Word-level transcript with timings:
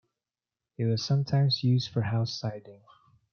It 0.79 0.85
was 0.85 1.05
sometimes 1.05 1.63
used 1.63 1.91
for 1.91 2.01
house 2.01 2.33
siding. 2.33 2.81